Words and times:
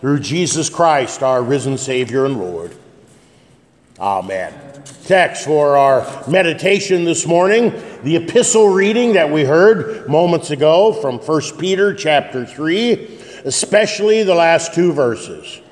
through 0.00 0.20
Jesus 0.20 0.70
Christ, 0.70 1.22
our 1.22 1.42
risen 1.42 1.76
Savior 1.78 2.24
and 2.24 2.38
Lord. 2.38 2.74
Amen. 3.98 4.54
Text 5.04 5.44
for 5.44 5.76
our 5.76 6.28
meditation 6.28 7.04
this 7.04 7.26
morning, 7.26 7.72
the 8.04 8.16
epistle 8.16 8.68
reading 8.68 9.14
that 9.14 9.30
we 9.30 9.44
heard 9.44 10.08
moments 10.08 10.50
ago 10.50 10.92
from 10.92 11.18
1 11.18 11.40
Peter 11.58 11.94
chapter 11.94 12.46
3, 12.46 13.18
especially 13.44 14.22
the 14.22 14.34
last 14.34 14.74
two 14.74 14.92
verses. 14.92 15.62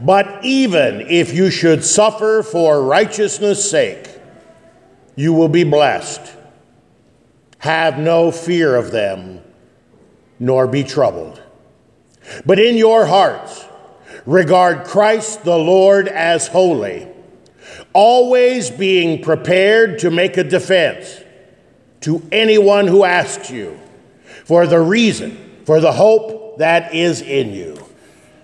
But 0.00 0.44
even 0.44 1.02
if 1.02 1.34
you 1.34 1.50
should 1.50 1.84
suffer 1.84 2.42
for 2.42 2.82
righteousness' 2.82 3.68
sake, 3.68 4.08
you 5.16 5.34
will 5.34 5.48
be 5.48 5.64
blessed. 5.64 6.34
Have 7.58 7.98
no 7.98 8.30
fear 8.30 8.74
of 8.74 8.90
them, 8.90 9.40
nor 10.38 10.66
be 10.66 10.82
troubled. 10.82 11.41
But 12.44 12.58
in 12.58 12.76
your 12.76 13.06
hearts, 13.06 13.64
regard 14.26 14.84
Christ 14.84 15.44
the 15.44 15.56
Lord 15.56 16.08
as 16.08 16.46
holy, 16.46 17.08
always 17.92 18.70
being 18.70 19.22
prepared 19.22 19.98
to 20.00 20.10
make 20.10 20.36
a 20.36 20.44
defense 20.44 21.22
to 22.00 22.26
anyone 22.32 22.86
who 22.86 23.04
asks 23.04 23.50
you 23.50 23.78
for 24.44 24.66
the 24.66 24.80
reason, 24.80 25.60
for 25.64 25.80
the 25.80 25.92
hope 25.92 26.58
that 26.58 26.94
is 26.94 27.20
in 27.20 27.52
you. 27.52 27.78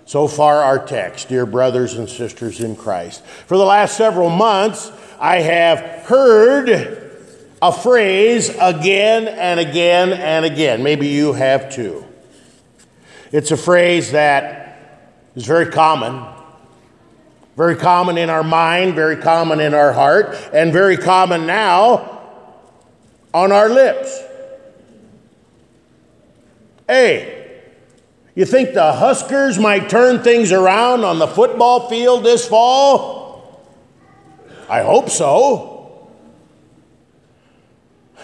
So 0.04 0.26
far, 0.26 0.62
our 0.62 0.84
text, 0.86 1.28
dear 1.28 1.44
brothers 1.44 1.94
and 1.94 2.08
sisters 2.08 2.60
in 2.60 2.76
Christ. 2.76 3.22
For 3.24 3.58
the 3.58 3.64
last 3.64 3.96
several 3.96 4.30
months, 4.30 4.90
I 5.18 5.40
have 5.40 5.80
heard 6.06 6.70
a 7.60 7.72
phrase 7.72 8.48
again 8.58 9.28
and 9.28 9.60
again 9.60 10.12
and 10.12 10.46
again. 10.46 10.82
Maybe 10.82 11.08
you 11.08 11.34
have 11.34 11.70
too. 11.70 12.07
It's 13.30 13.50
a 13.50 13.56
phrase 13.56 14.12
that 14.12 15.04
is 15.34 15.44
very 15.44 15.66
common, 15.66 16.24
very 17.56 17.76
common 17.76 18.16
in 18.16 18.30
our 18.30 18.42
mind, 18.42 18.94
very 18.94 19.16
common 19.16 19.60
in 19.60 19.74
our 19.74 19.92
heart, 19.92 20.34
and 20.52 20.72
very 20.72 20.96
common 20.96 21.46
now 21.46 22.20
on 23.34 23.52
our 23.52 23.68
lips. 23.68 24.22
Hey, 26.88 27.60
you 28.34 28.46
think 28.46 28.72
the 28.72 28.92
Huskers 28.94 29.58
might 29.58 29.90
turn 29.90 30.22
things 30.22 30.50
around 30.50 31.04
on 31.04 31.18
the 31.18 31.26
football 31.26 31.88
field 31.90 32.24
this 32.24 32.48
fall? 32.48 33.68
I 34.70 34.82
hope 34.82 35.10
so. 35.10 36.08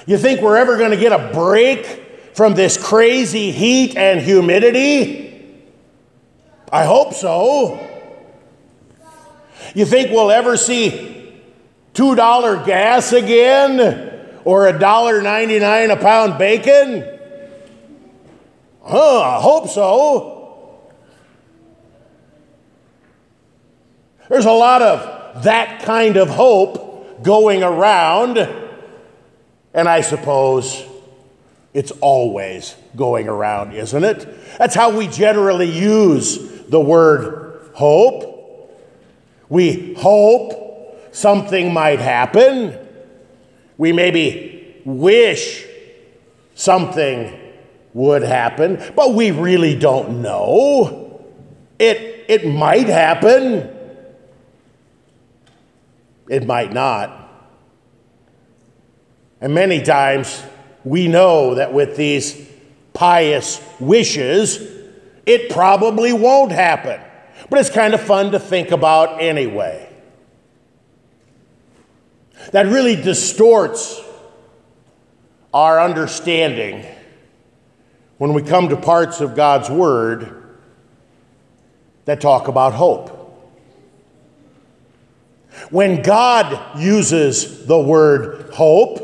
You 0.07 0.17
think 0.17 0.41
we're 0.41 0.57
ever 0.57 0.79
going 0.79 0.93
to 0.93 0.97
get 0.97 1.13
a 1.13 1.33
break 1.33 2.04
from 2.35 2.55
this 2.55 2.77
crazy 2.77 3.53
heat 3.53 3.97
and 3.97 4.21
humidity? 4.21 5.63
I 6.71 6.85
hope 6.85 7.15
so. 7.15 7.81
You 9.75 9.87
think 9.87 10.11
we'll 10.11 10.31
ever 10.31 10.57
see 10.57 11.41
$2 11.95 12.67
gas 12.67 13.13
again 13.13 13.81
or 14.45 14.67
$1.99 14.67 15.93
a 15.93 15.97
pound 15.97 16.39
bacon? 16.39 17.09
Huh, 18.83 19.21
I 19.21 19.41
hope 19.41 19.69
so. 19.69 20.33
There's 24.29 24.47
a 24.47 24.53
lot 24.53 24.83
of 24.83 25.45
that 25.45 25.83
kind 25.83 26.17
of 26.17 26.29
hope 26.29 27.23
going 27.23 27.63
around, 27.63 28.39
and 29.73 29.89
I 29.89 30.01
suppose 30.01 30.85
it's 31.75 31.91
always 32.01 32.77
going 32.95 33.29
around, 33.29 33.73
isn't 33.75 34.05
it? 34.05 34.29
That's 34.59 34.77
how 34.77 34.97
we 34.97 35.09
generally 35.09 35.69
use 35.69 36.39
the 36.69 36.81
word 36.81 37.71
hope. 37.75 38.71
We 39.49 39.95
hope 39.95 41.13
something 41.13 41.73
might 41.73 41.99
happen. 41.99 42.79
We 43.77 43.93
maybe 43.93 44.83
wish 44.85 45.67
something 46.55 47.41
would 47.93 48.23
happen, 48.23 48.81
but 48.95 49.15
we 49.15 49.33
really 49.33 49.77
don't 49.77 50.23
know. 50.23 51.25
It, 51.79 52.25
it 52.29 52.47
might 52.47 52.87
happen, 52.87 53.71
it 56.29 56.47
might 56.47 56.73
not. 56.73 57.21
And 59.41 59.55
many 59.55 59.83
times 59.83 60.43
we 60.85 61.09
know 61.09 61.55
that 61.55 61.73
with 61.73 61.97
these 61.97 62.49
pious 62.93 63.61
wishes, 63.81 64.61
it 65.27 65.51
probably 65.51 66.13
won't 66.13 66.53
happen. 66.53 67.01
But 67.51 67.59
it's 67.59 67.71
kind 67.71 67.95
of 67.95 68.01
fun 68.01 68.33
to 68.33 68.39
think 68.39 68.71
about 68.71 69.21
anyway. 69.21 69.89
That 72.53 72.67
really 72.67 72.97
distorts 72.97 74.01
our 75.53 75.81
understanding 75.81 76.85
when 78.19 78.35
we 78.35 78.43
come 78.43 78.69
to 78.69 78.77
parts 78.77 79.21
of 79.21 79.35
God's 79.35 79.71
Word 79.71 80.45
that 82.05 82.21
talk 82.21 82.49
about 82.49 82.75
hope. 82.75 83.11
When 85.71 86.03
God 86.03 86.79
uses 86.79 87.67
the 87.67 87.79
word 87.79 88.51
hope, 88.53 89.04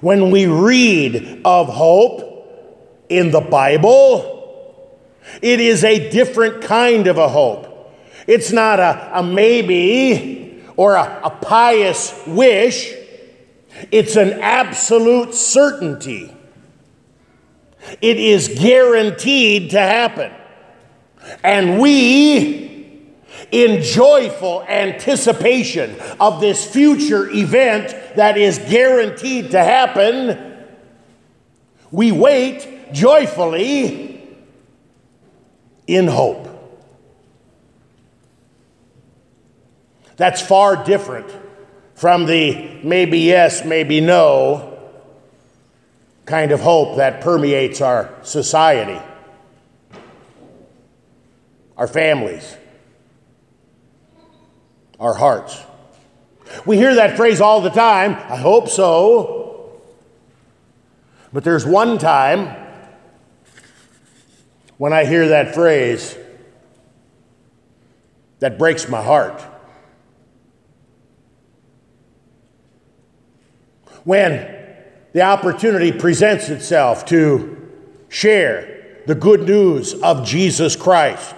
when 0.00 0.30
we 0.30 0.46
read 0.46 1.42
of 1.44 1.68
hope 1.68 3.04
in 3.08 3.30
the 3.30 3.40
Bible, 3.40 5.00
it 5.42 5.60
is 5.60 5.84
a 5.84 6.10
different 6.10 6.62
kind 6.62 7.06
of 7.06 7.18
a 7.18 7.28
hope. 7.28 7.94
It's 8.26 8.52
not 8.52 8.80
a, 8.80 9.18
a 9.18 9.22
maybe 9.22 10.62
or 10.76 10.94
a, 10.94 11.20
a 11.24 11.30
pious 11.30 12.22
wish, 12.26 12.92
it's 13.90 14.16
an 14.16 14.40
absolute 14.40 15.34
certainty. 15.34 16.34
It 18.00 18.18
is 18.18 18.48
guaranteed 18.48 19.70
to 19.70 19.80
happen. 19.80 20.32
And 21.42 21.80
we, 21.80 22.65
in 23.50 23.82
joyful 23.82 24.62
anticipation 24.62 25.94
of 26.20 26.40
this 26.40 26.64
future 26.70 27.30
event 27.30 27.94
that 28.16 28.36
is 28.36 28.58
guaranteed 28.58 29.52
to 29.52 29.58
happen, 29.58 30.66
we 31.90 32.12
wait 32.12 32.92
joyfully 32.92 34.28
in 35.86 36.06
hope. 36.08 36.48
That's 40.16 40.40
far 40.40 40.82
different 40.84 41.30
from 41.94 42.26
the 42.26 42.80
maybe 42.82 43.20
yes, 43.20 43.64
maybe 43.64 44.00
no 44.00 44.72
kind 46.24 46.50
of 46.50 46.60
hope 46.60 46.96
that 46.96 47.20
permeates 47.20 47.80
our 47.80 48.12
society, 48.22 49.00
our 51.76 51.86
families, 51.86 52.56
our 54.98 55.14
hearts. 55.14 55.62
We 56.64 56.76
hear 56.76 56.94
that 56.94 57.16
phrase 57.16 57.40
all 57.40 57.60
the 57.60 57.70
time. 57.70 58.12
I 58.12 58.36
hope 58.36 58.68
so. 58.68 59.80
But 61.32 61.44
there's 61.44 61.66
one 61.66 61.98
time 61.98 62.54
when 64.78 64.92
I 64.92 65.04
hear 65.04 65.28
that 65.28 65.54
phrase 65.54 66.16
that 68.38 68.58
breaks 68.58 68.88
my 68.88 69.02
heart. 69.02 69.40
When 74.04 74.56
the 75.12 75.22
opportunity 75.22 75.92
presents 75.92 76.48
itself 76.48 77.06
to 77.06 77.70
share 78.08 79.02
the 79.06 79.14
good 79.14 79.42
news 79.42 79.94
of 80.02 80.24
Jesus 80.26 80.76
Christ. 80.76 81.34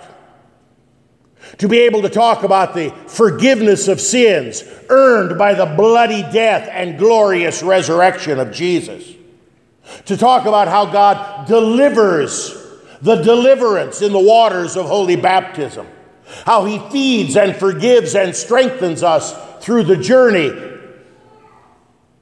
To 1.56 1.68
be 1.68 1.78
able 1.80 2.02
to 2.02 2.08
talk 2.08 2.44
about 2.44 2.74
the 2.74 2.90
forgiveness 3.06 3.88
of 3.88 4.00
sins 4.00 4.62
earned 4.90 5.38
by 5.38 5.54
the 5.54 5.66
bloody 5.66 6.22
death 6.22 6.68
and 6.70 6.98
glorious 6.98 7.62
resurrection 7.62 8.38
of 8.38 8.52
Jesus. 8.52 9.14
To 10.04 10.16
talk 10.16 10.46
about 10.46 10.68
how 10.68 10.86
God 10.86 11.48
delivers 11.48 12.54
the 13.00 13.16
deliverance 13.16 14.02
in 14.02 14.12
the 14.12 14.18
waters 14.18 14.76
of 14.76 14.86
holy 14.86 15.16
baptism. 15.16 15.86
How 16.44 16.66
he 16.66 16.78
feeds 16.90 17.36
and 17.36 17.56
forgives 17.56 18.14
and 18.14 18.36
strengthens 18.36 19.02
us 19.02 19.34
through 19.64 19.84
the 19.84 19.96
journey 19.96 20.52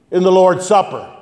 in 0.09 0.23
the 0.23 0.31
Lord's 0.31 0.65
Supper 0.65 1.13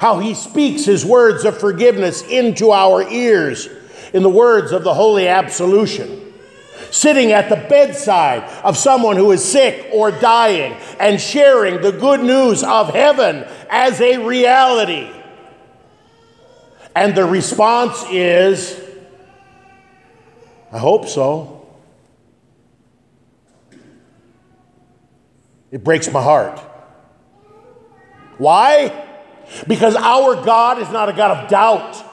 how 0.00 0.18
he 0.18 0.34
speaks 0.34 0.84
his 0.84 1.04
words 1.04 1.44
of 1.44 1.58
forgiveness 1.58 2.22
into 2.22 2.70
our 2.70 3.08
ears 3.08 3.68
in 4.12 4.22
the 4.22 4.30
words 4.30 4.72
of 4.72 4.84
the 4.84 4.94
Holy 4.94 5.28
Absolution. 5.28 6.23
Sitting 6.94 7.32
at 7.32 7.48
the 7.48 7.56
bedside 7.56 8.44
of 8.62 8.76
someone 8.76 9.16
who 9.16 9.32
is 9.32 9.44
sick 9.44 9.88
or 9.92 10.12
dying 10.12 10.74
and 11.00 11.20
sharing 11.20 11.82
the 11.82 11.90
good 11.90 12.20
news 12.20 12.62
of 12.62 12.90
heaven 12.90 13.44
as 13.68 14.00
a 14.00 14.18
reality. 14.18 15.10
And 16.94 17.16
the 17.16 17.24
response 17.24 18.04
is, 18.12 18.80
I 20.70 20.78
hope 20.78 21.08
so. 21.08 21.66
It 25.72 25.82
breaks 25.82 26.08
my 26.12 26.22
heart. 26.22 26.60
Why? 28.38 29.04
Because 29.66 29.96
our 29.96 30.44
God 30.44 30.80
is 30.80 30.88
not 30.90 31.08
a 31.08 31.12
God 31.12 31.38
of 31.38 31.50
doubt. 31.50 32.04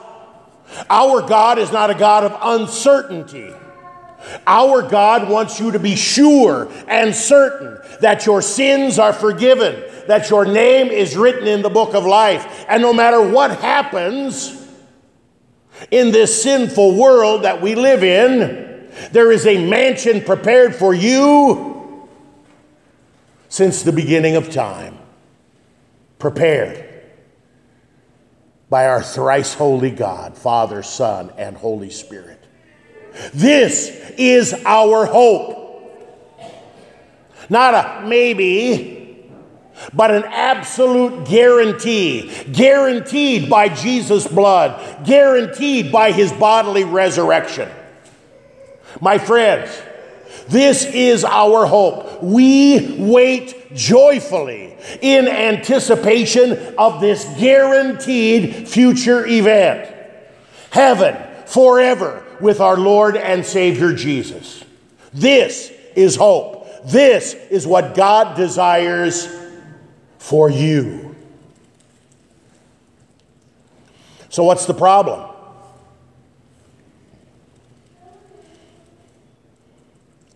Our 0.90 1.22
God 1.22 1.60
is 1.60 1.70
not 1.70 1.88
a 1.90 1.94
God 1.94 2.24
of 2.24 2.36
uncertainty. 2.42 3.52
Our 4.46 4.82
God 4.82 5.28
wants 5.28 5.60
you 5.60 5.72
to 5.72 5.78
be 5.78 5.96
sure 5.96 6.70
and 6.88 7.14
certain 7.14 7.78
that 8.00 8.26
your 8.26 8.42
sins 8.42 8.98
are 8.98 9.12
forgiven, 9.12 9.82
that 10.08 10.30
your 10.30 10.44
name 10.44 10.88
is 10.88 11.16
written 11.16 11.46
in 11.46 11.62
the 11.62 11.70
book 11.70 11.94
of 11.94 12.04
life. 12.04 12.64
And 12.68 12.82
no 12.82 12.92
matter 12.92 13.20
what 13.20 13.58
happens 13.60 14.58
in 15.90 16.12
this 16.12 16.42
sinful 16.42 16.96
world 16.96 17.42
that 17.44 17.60
we 17.60 17.74
live 17.74 18.02
in, 18.04 18.90
there 19.10 19.32
is 19.32 19.46
a 19.46 19.64
mansion 19.68 20.20
prepared 20.22 20.74
for 20.74 20.92
you 20.92 22.08
since 23.48 23.82
the 23.82 23.92
beginning 23.92 24.36
of 24.36 24.50
time. 24.50 24.98
Prepared 26.18 26.88
by 28.70 28.86
our 28.86 29.02
thrice 29.02 29.54
holy 29.54 29.90
God, 29.90 30.38
Father, 30.38 30.82
Son, 30.82 31.32
and 31.36 31.56
Holy 31.56 31.90
Spirit. 31.90 32.42
This 33.34 33.88
is 34.16 34.54
our 34.64 35.06
hope. 35.06 35.60
Not 37.50 37.74
a 37.74 38.06
maybe, 38.06 39.26
but 39.92 40.10
an 40.10 40.24
absolute 40.24 41.26
guarantee. 41.26 42.32
Guaranteed 42.52 43.50
by 43.50 43.68
Jesus' 43.68 44.26
blood, 44.26 45.04
guaranteed 45.04 45.92
by 45.92 46.12
his 46.12 46.32
bodily 46.32 46.84
resurrection. 46.84 47.68
My 49.00 49.18
friends, 49.18 49.70
this 50.48 50.84
is 50.84 51.24
our 51.24 51.66
hope. 51.66 52.22
We 52.22 52.96
wait 52.98 53.74
joyfully 53.74 54.76
in 55.00 55.28
anticipation 55.28 56.74
of 56.76 57.00
this 57.00 57.24
guaranteed 57.38 58.68
future 58.68 59.26
event. 59.26 59.94
Heaven 60.70 61.16
forever 61.46 62.24
with 62.42 62.60
our 62.60 62.76
Lord 62.76 63.16
and 63.16 63.46
Savior 63.46 63.94
Jesus. 63.94 64.64
This 65.14 65.72
is 65.94 66.16
hope. 66.16 66.66
This 66.84 67.34
is 67.34 67.66
what 67.66 67.94
God 67.94 68.36
desires 68.36 69.28
for 70.18 70.50
you. 70.50 71.14
So, 74.28 74.42
what's 74.42 74.66
the 74.66 74.74
problem? 74.74 75.30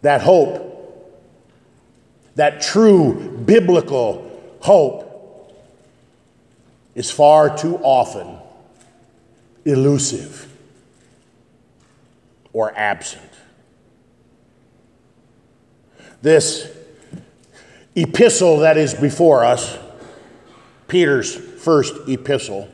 That 0.03 0.20
hope, 0.20 0.62
that 2.37 2.61
true 2.61 3.43
biblical 3.44 4.31
hope, 4.61 5.03
is 6.94 7.11
far 7.11 7.56
too 7.56 7.79
often 7.79 8.38
elusive 9.64 10.56
or 12.56 12.73
absent. 12.75 13.31
This 16.23 16.75
epistle 17.94 18.61
that 18.61 18.79
is 18.79 18.94
before 18.94 19.44
us, 19.44 19.76
Peter's 20.88 21.37
first 21.37 22.08
epistle, 22.08 22.67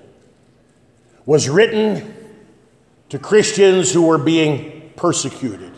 was 1.26 1.49
written 1.49 2.14
to 3.08 3.19
Christians 3.19 3.93
who 3.93 4.02
were 4.02 4.19
being 4.19 4.93
persecuted, 4.94 5.73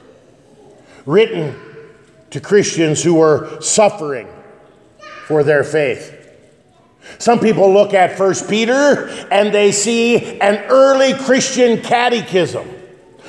written 1.06 1.58
to 2.28 2.40
Christians 2.40 3.02
who 3.02 3.14
were 3.14 3.58
suffering 3.62 4.28
for 5.26 5.42
their 5.42 5.64
faith. 5.64 6.12
Some 7.16 7.40
people 7.40 7.72
look 7.72 7.94
at 7.94 8.20
1 8.20 8.34
Peter 8.50 9.08
and 9.30 9.54
they 9.54 9.72
see 9.72 10.38
an 10.40 10.56
early 10.68 11.14
Christian 11.14 11.80
catechism 11.80 12.68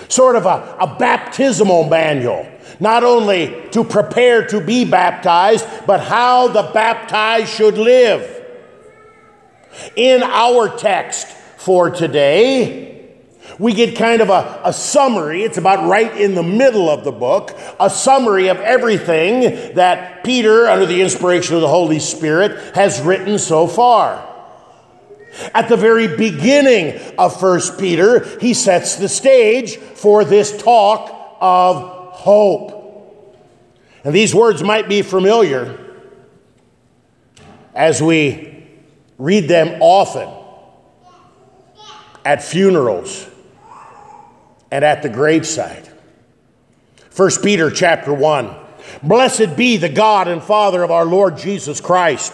sort 0.08 0.36
of 0.36 0.46
a, 0.46 0.78
a 0.80 0.96
baptismal 0.98 1.90
manual, 1.90 2.48
not 2.80 3.04
only 3.04 3.68
to 3.72 3.84
prepare 3.84 4.46
to 4.48 4.62
be 4.62 4.86
baptized, 4.86 5.66
but 5.86 6.02
how 6.02 6.48
the 6.48 6.64
baptized 6.74 7.50
should 7.50 7.78
live. 7.78 8.32
In 9.96 10.24
our 10.24 10.70
text 10.78 11.28
for 11.58 11.90
today, 11.90 12.96
we 13.60 13.74
get 13.74 13.96
kind 13.96 14.22
of 14.22 14.30
a, 14.30 14.62
a, 14.66 14.74
summary. 14.74 15.44
It's 15.44 15.58
about 15.58 15.88
right 15.88 16.16
in 16.18 16.36
the 16.36 16.44
middle 16.44 16.90
of 16.90 17.04
the 17.04 17.12
book, 17.12 17.58
a 17.80 17.90
summary 17.90 18.48
of 18.48 18.58
everything 18.58 19.76
that 19.76 20.24
Peter, 20.24 20.68
under 20.68 20.86
the 20.86 21.02
inspiration 21.02 21.56
of 21.56 21.62
the 21.62 21.68
Holy 21.68 22.00
Spirit, 22.00 22.76
has 22.76 23.02
written 23.02 23.40
so 23.40 23.68
far. 23.68 24.35
At 25.54 25.70
the 25.70 25.78
very 25.78 26.16
beginning 26.16 27.00
of 27.18 27.42
1 27.42 27.78
Peter, 27.78 28.40
he 28.40 28.54
sets 28.54 28.96
the 28.96 29.10
stage 29.10 29.78
for 29.78 30.24
this 30.24 30.62
talk 30.62 31.38
of 31.42 32.12
hope. 32.14 32.76
And 34.04 34.14
these 34.14 34.34
words 34.34 34.64
might 34.64 34.88
be 34.88 35.02
familiar 35.02 35.80
as 37.74 38.02
we 38.02 38.66
read 39.18 39.48
them 39.48 39.82
often 39.82 40.30
at 42.24 42.44
funerals 42.44 43.28
and 44.72 44.84
at 44.86 45.04
the 45.04 45.10
graveside. 45.10 45.90
1 47.16 47.30
Peter 47.44 47.70
chapter 47.70 48.14
1 48.14 48.56
Blessed 49.02 49.56
be 49.56 49.78
the 49.78 49.90
God 49.90 50.28
and 50.28 50.42
Father 50.42 50.84
of 50.84 50.92
our 50.92 51.06
Lord 51.06 51.38
Jesus 51.38 51.82
Christ 51.82 52.34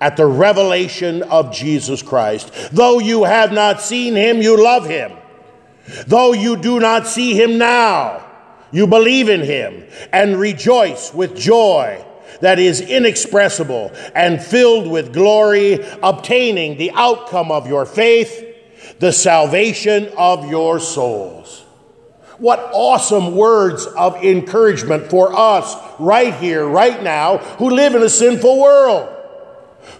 at 0.00 0.16
the 0.16 0.26
revelation 0.26 1.22
of 1.24 1.52
Jesus 1.52 2.02
Christ. 2.02 2.52
Though 2.72 2.98
you 2.98 3.24
have 3.24 3.52
not 3.52 3.80
seen 3.80 4.14
him, 4.14 4.40
you 4.40 4.62
love 4.62 4.86
him. 4.86 5.12
Though 6.06 6.32
you 6.32 6.56
do 6.56 6.78
not 6.80 7.06
see 7.06 7.34
him 7.34 7.58
now, 7.58 8.24
you 8.70 8.86
believe 8.86 9.28
in 9.28 9.40
him 9.40 9.84
and 10.12 10.38
rejoice 10.38 11.12
with 11.14 11.36
joy 11.36 12.04
that 12.40 12.58
is 12.58 12.80
inexpressible 12.80 13.90
and 14.14 14.42
filled 14.42 14.88
with 14.88 15.12
glory, 15.12 15.84
obtaining 16.02 16.76
the 16.76 16.90
outcome 16.92 17.50
of 17.50 17.66
your 17.66 17.86
faith, 17.86 18.44
the 19.00 19.12
salvation 19.12 20.10
of 20.16 20.48
your 20.48 20.78
souls. 20.78 21.64
What 22.36 22.70
awesome 22.72 23.34
words 23.34 23.86
of 23.86 24.22
encouragement 24.22 25.10
for 25.10 25.36
us 25.36 25.74
right 25.98 26.34
here, 26.34 26.68
right 26.68 27.02
now, 27.02 27.38
who 27.38 27.70
live 27.70 27.96
in 27.96 28.02
a 28.02 28.08
sinful 28.08 28.60
world 28.60 29.17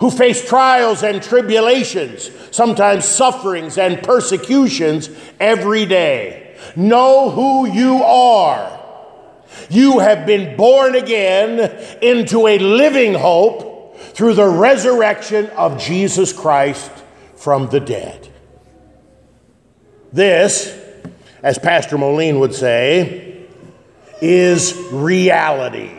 who 0.00 0.10
face 0.10 0.46
trials 0.46 1.02
and 1.02 1.22
tribulations, 1.22 2.30
sometimes 2.50 3.04
sufferings 3.04 3.78
and 3.78 4.02
persecutions 4.02 5.10
every 5.40 5.86
day. 5.86 6.56
Know 6.76 7.30
who 7.30 7.66
you 7.66 8.02
are. 8.02 8.74
You 9.70 9.98
have 9.98 10.26
been 10.26 10.56
born 10.56 10.94
again 10.94 11.58
into 12.00 12.46
a 12.46 12.58
living 12.58 13.14
hope 13.14 13.98
through 13.98 14.34
the 14.34 14.48
resurrection 14.48 15.46
of 15.50 15.80
Jesus 15.80 16.32
Christ 16.32 16.90
from 17.36 17.68
the 17.68 17.80
dead. 17.80 18.28
This, 20.12 20.76
as 21.42 21.58
Pastor 21.58 21.98
Moline 21.98 22.40
would 22.40 22.54
say, 22.54 23.46
is 24.20 24.76
reality 24.90 25.92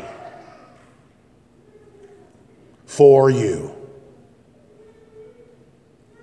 for 2.85 3.29
you. 3.29 3.78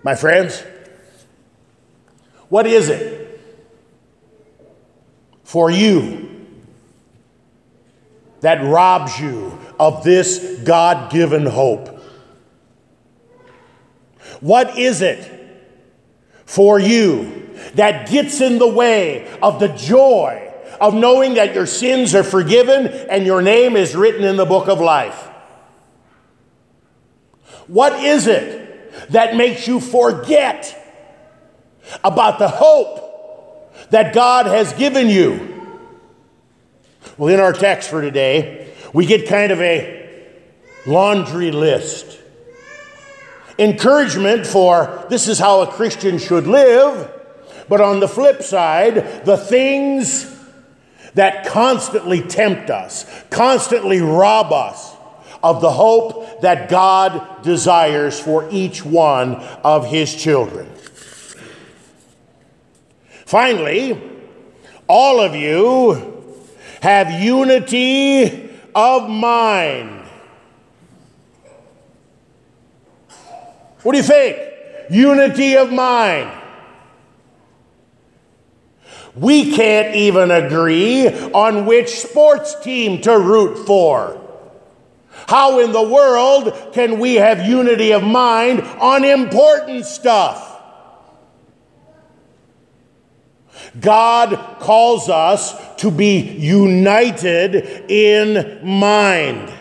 My 0.06 0.14
friends, 0.14 0.62
what 2.48 2.64
is 2.64 2.88
it 2.90 3.40
for 5.42 5.68
you 5.68 6.46
that 8.40 8.64
robs 8.64 9.18
you 9.18 9.58
of 9.80 10.04
this 10.04 10.60
God 10.62 11.10
given 11.10 11.44
hope? 11.44 11.88
What 14.38 14.78
is 14.78 15.02
it 15.02 15.28
for 16.44 16.78
you 16.78 17.58
that 17.74 18.08
gets 18.08 18.40
in 18.40 18.60
the 18.60 18.68
way 18.68 19.36
of 19.42 19.58
the 19.58 19.74
joy 19.74 20.54
of 20.80 20.94
knowing 20.94 21.34
that 21.34 21.52
your 21.52 21.66
sins 21.66 22.14
are 22.14 22.22
forgiven 22.22 22.86
and 22.86 23.26
your 23.26 23.42
name 23.42 23.74
is 23.74 23.96
written 23.96 24.22
in 24.22 24.36
the 24.36 24.46
book 24.46 24.68
of 24.68 24.78
life? 24.78 25.20
What 27.66 27.94
is 28.04 28.28
it 28.28 28.65
that 29.10 29.36
makes 29.36 29.66
you 29.66 29.80
forget 29.80 30.82
about 32.02 32.38
the 32.38 32.48
hope 32.48 33.70
that 33.90 34.14
God 34.14 34.46
has 34.46 34.72
given 34.72 35.08
you? 35.08 35.54
Well, 37.16 37.32
in 37.32 37.40
our 37.40 37.52
text 37.52 37.88
for 37.88 38.02
today, 38.02 38.74
we 38.92 39.06
get 39.06 39.28
kind 39.28 39.52
of 39.52 39.60
a 39.60 40.32
laundry 40.86 41.50
list. 41.50 42.18
Encouragement 43.58 44.46
for 44.46 45.06
this 45.08 45.28
is 45.28 45.38
how 45.38 45.62
a 45.62 45.66
Christian 45.66 46.18
should 46.18 46.46
live, 46.46 47.10
but 47.68 47.80
on 47.80 48.00
the 48.00 48.08
flip 48.08 48.42
side, 48.42 49.24
the 49.24 49.36
things 49.36 50.32
that 51.14 51.46
constantly 51.46 52.20
tempt 52.20 52.68
us, 52.68 53.06
constantly 53.30 54.00
rob 54.00 54.52
us 54.52 54.95
of 55.46 55.60
the 55.60 55.70
hope 55.70 56.40
that 56.40 56.68
God 56.68 57.42
desires 57.44 58.18
for 58.18 58.48
each 58.50 58.84
one 58.84 59.36
of 59.62 59.86
his 59.86 60.12
children. 60.12 60.68
Finally, 63.24 64.00
all 64.88 65.20
of 65.20 65.36
you 65.36 66.34
have 66.80 67.10
unity 67.10 68.50
of 68.74 69.08
mind. 69.08 70.04
What 73.82 73.92
do 73.92 73.98
you 73.98 74.04
think? 74.04 74.36
Unity 74.90 75.56
of 75.56 75.72
mind. 75.72 76.42
We 79.14 79.54
can't 79.54 79.94
even 79.94 80.32
agree 80.32 81.08
on 81.08 81.66
which 81.66 81.90
sports 82.00 82.58
team 82.60 83.00
to 83.02 83.16
root 83.16 83.64
for. 83.64 84.25
How 85.26 85.60
in 85.60 85.72
the 85.72 85.82
world 85.82 86.70
can 86.72 86.98
we 86.98 87.16
have 87.16 87.46
unity 87.46 87.92
of 87.92 88.02
mind 88.02 88.60
on 88.62 89.04
important 89.04 89.86
stuff? 89.86 90.52
God 93.80 94.58
calls 94.60 95.08
us 95.08 95.54
to 95.76 95.90
be 95.90 96.20
united 96.20 97.90
in 97.90 98.60
mind. 98.66 99.52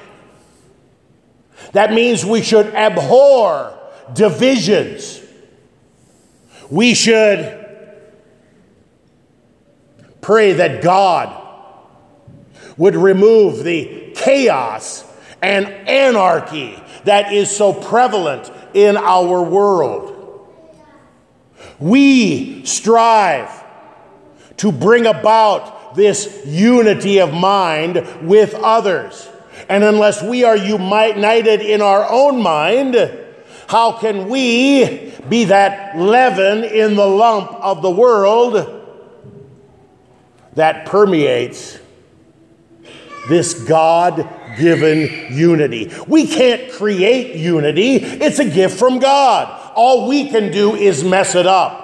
That 1.74 1.92
means 1.92 2.26
we 2.26 2.42
should 2.42 2.68
abhor 2.68 3.78
divisions. 4.14 5.22
We 6.70 6.94
should 6.94 7.66
Pray 10.26 10.54
that 10.54 10.82
God 10.82 11.40
would 12.78 12.96
remove 12.96 13.64
the 13.64 14.12
chaos 14.16 15.05
and 15.42 15.68
anarchy 15.88 16.82
that 17.04 17.32
is 17.32 17.56
so 17.56 17.74
prevalent 17.74 18.52
in 18.74 18.98
our 18.98 19.42
world. 19.42 20.12
We 21.80 22.66
strive 22.66 23.64
to 24.58 24.72
bring 24.72 25.06
about 25.06 25.96
this 25.96 26.42
unity 26.46 27.20
of 27.20 27.34
mind 27.34 28.28
with 28.28 28.54
others. 28.56 29.30
And 29.70 29.84
unless 29.84 30.22
we 30.22 30.44
are 30.44 30.56
united 30.56 31.62
in 31.62 31.82
our 31.82 32.06
own 32.10 32.42
mind, 32.42 32.96
how 33.68 33.94
can 33.94 34.30
we 34.30 35.14
be 35.28 35.46
that 35.46 35.98
leaven 35.98 36.64
in 36.64 36.96
the 36.96 37.06
lump 37.06 37.52
of 37.54 37.82
the 37.82 37.90
world 37.90 38.84
that 40.54 40.86
permeates 40.86 41.80
this 43.28 43.54
God 43.64 44.30
given 44.58 45.34
unity. 45.34 45.92
We 46.08 46.28
can't 46.28 46.72
create 46.72 47.36
unity, 47.36 47.96
it's 47.96 48.40
a 48.40 48.50
gift 48.50 48.78
from 48.78 49.00
God. 49.00 49.74
All 49.76 50.08
we 50.08 50.30
can 50.30 50.52
do 50.52 50.76
is 50.76 51.04
mess 51.04 51.36
it 51.36 51.46
up. 51.46 51.84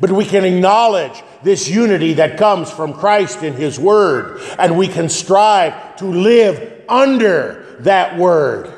But 0.00 0.10
we 0.10 0.24
can 0.24 0.44
acknowledge 0.44 1.22
this 1.42 1.68
unity 1.68 2.14
that 2.14 2.38
comes 2.38 2.70
from 2.70 2.94
Christ 2.94 3.42
in 3.42 3.54
His 3.54 3.78
Word, 3.78 4.40
and 4.58 4.78
we 4.78 4.88
can 4.88 5.08
strive 5.08 5.96
to 5.96 6.06
live 6.06 6.84
under 6.88 7.76
that 7.80 8.16
Word 8.16 8.72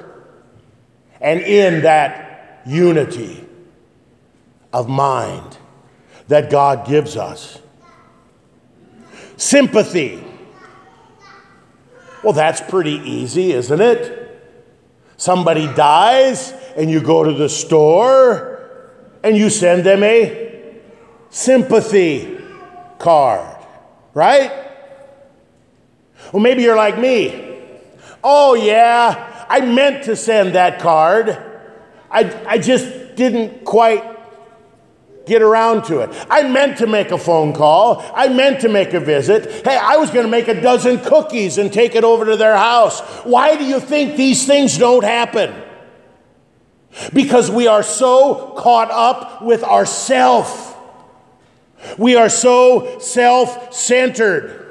and 1.21 1.41
in 1.41 1.83
that 1.83 2.63
unity 2.67 3.45
of 4.73 4.89
mind 4.89 5.57
that 6.29 6.51
God 6.51 6.87
gives 6.87 7.17
us. 7.17 7.61
Sympathy. 9.37 10.26
Well, 12.27 12.33
that's 12.33 12.61
pretty 12.61 12.99
easy, 13.09 13.53
isn't 13.53 13.81
it? 13.81 14.43
Somebody 15.17 15.73
dies, 15.75 16.53
and 16.77 16.91
you 16.91 17.01
go 17.01 17.23
to 17.23 17.33
the 17.33 17.49
store 17.49 18.69
and 19.23 19.37
you 19.37 19.49
send 19.49 19.85
them 19.87 20.03
a 20.03 20.75
sympathy 21.31 22.37
card, 22.99 23.65
right? 24.13 24.51
Well, 26.33 26.43
maybe 26.43 26.65
you're 26.65 26.75
like 26.75 26.99
me. 26.99 27.61
Oh, 28.25 28.55
yeah, 28.55 29.47
I 29.49 29.61
meant 29.61 30.07
to 30.07 30.17
send 30.17 30.57
that 30.57 30.81
card. 30.81 31.29
I, 32.11 32.45
I 32.45 32.59
just 32.59 33.15
didn't 33.15 33.65
quite 33.65 34.16
get 35.27 35.43
around 35.43 35.85
to 35.85 35.99
it. 35.99 36.27
I 36.31 36.49
meant 36.49 36.79
to 36.79 36.87
make 36.87 37.11
a 37.11 37.19
phone 37.19 37.53
call. 37.53 38.03
I 38.15 38.29
meant 38.29 38.61
to 38.61 38.69
make 38.69 38.95
a 38.95 39.01
visit. 39.01 39.67
Hey, 39.67 39.77
I 39.77 39.97
was 39.97 40.11
going 40.11 40.25
to 40.25 40.31
make 40.31 40.49
a 40.49 40.61
dozen 40.61 41.01
cookies 41.01 41.59
and 41.59 41.73
take 41.73 41.95
it 41.95 42.05
over 42.05 42.25
to 42.25 42.37
their 42.37 42.57
house. 42.57 43.01
Why 43.25 43.57
do 43.57 43.65
you 43.65 43.81
think 43.81 44.17
these 44.17 44.47
things 44.47 44.79
don't 44.79 45.05
happen? 45.05 45.55
Because 47.13 47.51
we 47.51 47.67
are 47.67 47.83
so 47.83 48.55
caught 48.57 48.91
up 48.91 49.43
with 49.43 49.63
ourself. 49.65 50.75
We 51.99 52.17
are 52.17 52.31
so 52.31 52.99
self 53.01 53.75
centered. 53.75 54.63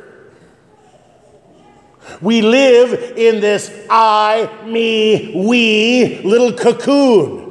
We 2.22 2.42
live 2.42 3.18
in 3.18 3.42
this 3.42 3.72
I, 3.90 4.64
me, 4.66 5.46
we 5.46 6.22
little 6.24 6.54
cocoon 6.54 7.45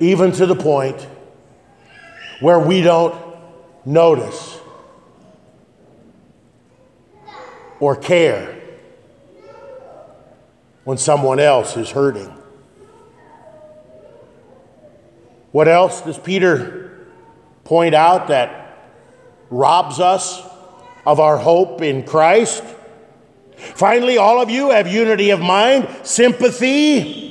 even 0.00 0.32
to 0.32 0.46
the 0.46 0.54
point 0.54 1.00
where 2.40 2.58
we 2.58 2.82
don't 2.82 3.14
notice 3.84 4.58
or 7.80 7.96
care 7.96 8.60
when 10.84 10.98
someone 10.98 11.40
else 11.40 11.76
is 11.76 11.90
hurting. 11.90 12.32
What 15.52 15.68
else 15.68 16.02
does 16.02 16.18
Peter 16.18 17.06
point 17.64 17.94
out 17.94 18.28
that 18.28 18.78
robs 19.50 20.00
us 20.00 20.42
of 21.06 21.18
our 21.18 21.38
hope 21.38 21.80
in 21.80 22.02
Christ? 22.02 22.62
Finally, 23.56 24.18
all 24.18 24.40
of 24.40 24.50
you 24.50 24.70
have 24.70 24.86
unity 24.86 25.30
of 25.30 25.40
mind, 25.40 25.88
sympathy, 26.02 27.25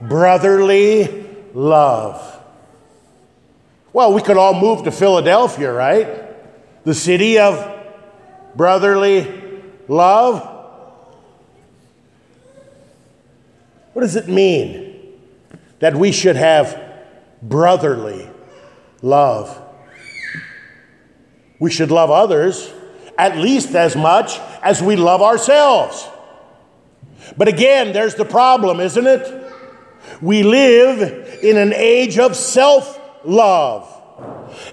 brotherly 0.00 1.26
love. 1.54 2.40
Well, 3.92 4.12
we 4.12 4.20
could 4.20 4.36
all 4.36 4.58
move 4.60 4.84
to 4.84 4.90
Philadelphia, 4.90 5.72
right? 5.72 6.84
The 6.84 6.94
city 6.94 7.38
of 7.38 7.74
brotherly 8.54 9.62
love. 9.88 10.42
What 13.92 14.02
does 14.02 14.16
it 14.16 14.28
mean 14.28 15.14
that 15.78 15.94
we 15.94 16.12
should 16.12 16.36
have 16.36 16.78
brotherly 17.42 18.28
love? 19.00 19.62
We 21.58 21.70
should 21.70 21.90
love 21.90 22.10
others 22.10 22.70
at 23.18 23.38
least 23.38 23.74
as 23.74 23.96
much 23.96 24.38
as 24.62 24.82
we 24.82 24.96
love 24.96 25.22
ourselves. 25.22 26.06
But 27.36 27.48
again, 27.48 27.92
there's 27.92 28.14
the 28.14 28.24
problem, 28.24 28.80
isn't 28.80 29.06
it? 29.06 29.45
We 30.20 30.42
live 30.42 31.42
in 31.42 31.56
an 31.56 31.72
age 31.72 32.18
of 32.18 32.36
self 32.36 33.00
love. 33.24 33.92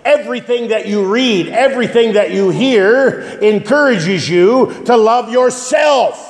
Everything 0.05 0.69
that 0.69 0.88
you 0.88 1.12
read, 1.12 1.50
everything 1.50 2.13
that 2.13 2.31
you 2.31 2.50
hear 2.50 3.21
encourages 3.41 4.29
you 4.29 4.83
to 4.85 4.95
love 4.95 5.31
yourself. 5.31 6.29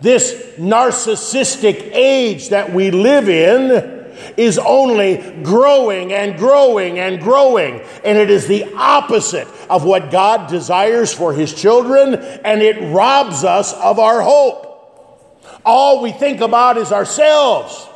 This 0.00 0.34
narcissistic 0.58 1.90
age 1.92 2.50
that 2.50 2.72
we 2.72 2.90
live 2.90 3.28
in 3.28 3.96
is 4.36 4.58
only 4.58 5.42
growing 5.42 6.12
and 6.12 6.38
growing 6.38 6.98
and 6.98 7.20
growing. 7.20 7.80
And 8.04 8.18
it 8.18 8.30
is 8.30 8.46
the 8.46 8.72
opposite 8.74 9.48
of 9.70 9.84
what 9.84 10.10
God 10.10 10.50
desires 10.50 11.12
for 11.12 11.32
His 11.32 11.54
children, 11.54 12.14
and 12.14 12.62
it 12.62 12.92
robs 12.92 13.44
us 13.44 13.72
of 13.74 13.98
our 13.98 14.20
hope. 14.20 14.65
All 15.66 16.00
we 16.00 16.12
think 16.12 16.40
about 16.40 16.78
is 16.78 16.92
ourselves. 16.92 17.88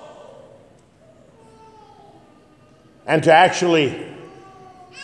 And 3.06 3.22
to 3.24 3.32
actually 3.32 4.06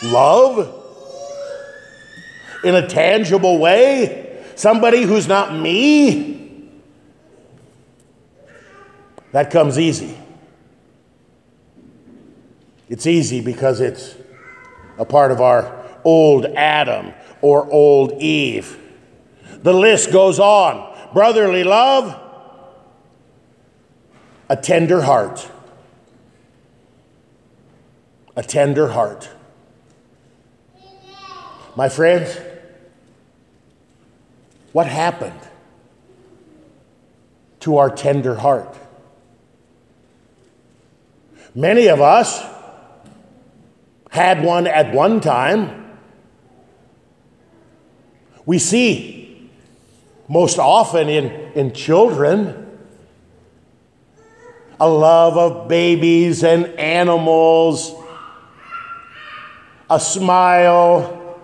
love 0.02 0.82
in 2.64 2.75
a 2.75 2.87
tangible 2.88 3.58
way 3.58 4.42
somebody 4.56 5.02
who's 5.02 5.28
not 5.28 5.54
me, 5.54 6.68
that 9.30 9.50
comes 9.50 9.78
easy. 9.78 10.16
It's 12.88 13.06
easy 13.06 13.40
because 13.40 13.80
it's 13.80 14.16
a 14.99 15.04
part 15.04 15.30
of 15.30 15.40
our 15.40 15.85
old 16.04 16.46
Adam 16.46 17.12
or 17.42 17.70
old 17.70 18.20
Eve. 18.20 18.78
The 19.62 19.73
list 19.73 20.11
goes 20.12 20.40
on 20.40 20.94
brotherly 21.12 21.64
love, 21.64 22.25
a 24.49 24.57
tender 24.57 25.03
heart. 25.03 25.50
A 28.37 28.43
tender 28.43 28.88
heart. 28.88 29.31
My 31.75 31.88
friends, 31.88 32.38
what 34.73 34.87
happened 34.87 35.41
to 37.61 37.79
our 37.79 37.91
tender 37.91 38.37
heart? 38.37 38.76
Many 41.55 41.88
of 41.88 42.00
us 42.00 42.45
had 44.11 44.43
one 44.43 44.67
at 44.67 44.93
one 44.93 45.21
time. 45.21 45.99
We 48.45 48.59
see 48.59 49.50
most 50.29 50.59
often 50.59 51.09
in, 51.09 51.26
in 51.55 51.73
children 51.73 52.65
a 54.78 54.88
love 54.88 55.37
of 55.37 55.68
babies 55.68 56.45
and 56.45 56.66
animals, 56.78 57.95
a 59.88 59.99
smile, 59.99 61.40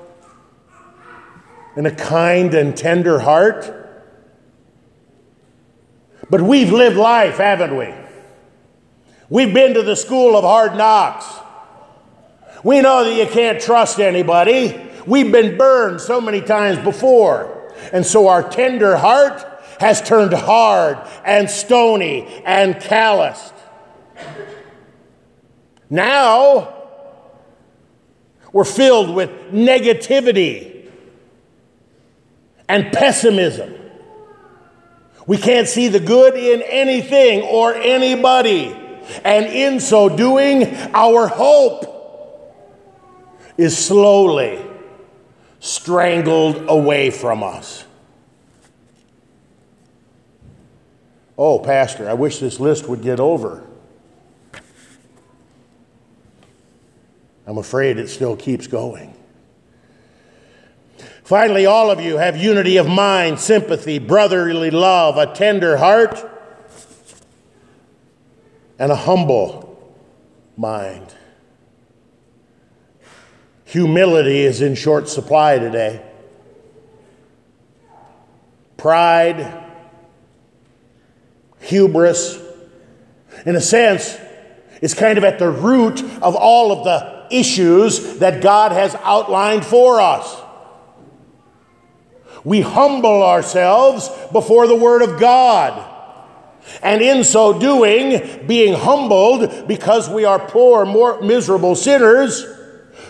and 1.76 1.86
a 1.86 1.94
kind 1.94 2.54
and 2.54 2.76
tender 2.76 3.18
heart. 3.18 3.78
But 6.28 6.42
we've 6.42 6.70
lived 6.70 6.96
life, 6.96 7.36
haven't 7.36 7.76
we? 7.76 7.92
We've 9.28 9.54
been 9.54 9.74
to 9.74 9.82
the 9.82 9.96
school 9.96 10.36
of 10.36 10.44
hard 10.44 10.76
knocks. 10.76 11.26
We 12.62 12.80
know 12.80 13.04
that 13.04 13.14
you 13.14 13.26
can't 13.26 13.60
trust 13.60 13.98
anybody. 13.98 14.90
We've 15.06 15.32
been 15.32 15.56
burned 15.56 16.00
so 16.00 16.20
many 16.20 16.42
times 16.42 16.78
before. 16.78 17.72
And 17.92 18.04
so 18.04 18.28
our 18.28 18.48
tender 18.48 18.96
heart 18.96 19.51
has 19.82 20.00
turned 20.00 20.32
hard 20.32 20.96
and 21.24 21.50
stony 21.50 22.24
and 22.46 22.80
calloused. 22.80 23.52
Now, 25.90 26.72
we're 28.52 28.64
filled 28.64 29.12
with 29.12 29.28
negativity 29.52 30.88
and 32.68 32.92
pessimism. 32.92 33.74
We 35.26 35.36
can't 35.36 35.66
see 35.66 35.88
the 35.88 35.98
good 35.98 36.34
in 36.34 36.62
anything 36.62 37.42
or 37.42 37.74
anybody. 37.74 38.78
And 39.24 39.46
in 39.46 39.80
so 39.80 40.08
doing, 40.08 40.76
our 40.94 41.26
hope 41.26 42.54
is 43.58 43.76
slowly 43.76 44.64
strangled 45.58 46.68
away 46.68 47.10
from 47.10 47.42
us. 47.42 47.84
Oh, 51.44 51.58
Pastor, 51.58 52.08
I 52.08 52.14
wish 52.14 52.38
this 52.38 52.60
list 52.60 52.88
would 52.88 53.02
get 53.02 53.18
over. 53.18 53.66
I'm 57.48 57.58
afraid 57.58 57.98
it 57.98 58.06
still 58.06 58.36
keeps 58.36 58.68
going. 58.68 59.12
Finally, 61.24 61.66
all 61.66 61.90
of 61.90 62.00
you 62.00 62.18
have 62.18 62.36
unity 62.36 62.76
of 62.76 62.86
mind, 62.86 63.40
sympathy, 63.40 63.98
brotherly 63.98 64.70
love, 64.70 65.16
a 65.16 65.34
tender 65.34 65.78
heart, 65.78 66.16
and 68.78 68.92
a 68.92 68.96
humble 68.96 69.96
mind. 70.56 71.12
Humility 73.64 74.42
is 74.42 74.62
in 74.62 74.76
short 74.76 75.08
supply 75.08 75.58
today. 75.58 76.08
Pride, 78.76 79.61
hubris, 81.62 82.40
in 83.46 83.56
a 83.56 83.60
sense, 83.60 84.18
is 84.80 84.94
kind 84.94 85.16
of 85.16 85.24
at 85.24 85.38
the 85.38 85.48
root 85.48 86.02
of 86.20 86.34
all 86.34 86.72
of 86.72 86.84
the 86.84 87.26
issues 87.30 88.18
that 88.18 88.42
God 88.42 88.72
has 88.72 88.94
outlined 88.96 89.64
for 89.64 90.00
us. 90.00 90.40
We 92.44 92.60
humble 92.60 93.22
ourselves 93.22 94.10
before 94.32 94.66
the 94.66 94.74
Word 94.74 95.02
of 95.02 95.20
God. 95.20 95.88
And 96.82 97.00
in 97.00 97.24
so 97.24 97.58
doing, 97.58 98.46
being 98.46 98.74
humbled 98.74 99.68
because 99.68 100.08
we 100.08 100.24
are 100.24 100.38
poor, 100.38 100.84
more 100.84 101.20
miserable 101.20 101.76
sinners, 101.76 102.44